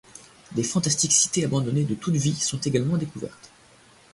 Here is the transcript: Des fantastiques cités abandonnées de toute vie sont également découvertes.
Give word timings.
Des 0.53 0.63
fantastiques 0.63 1.11
cités 1.13 1.45
abandonnées 1.45 1.83
de 1.83 1.93
toute 1.93 2.15
vie 2.15 2.33
sont 2.33 2.57
également 2.61 2.97
découvertes. 2.97 3.51